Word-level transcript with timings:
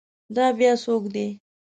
دا 0.35 0.45
بیا 0.57 0.73
څوک 0.83 1.03
دی؟ 1.13 1.27